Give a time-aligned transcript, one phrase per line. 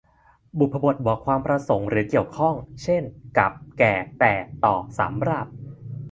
[0.59, 3.03] บุพบทบอกความประสงค์หรือเกี่ยวข้อง เช่น
[3.37, 4.33] กับ แก่ แต่
[4.65, 5.47] ต่อ สำหรับ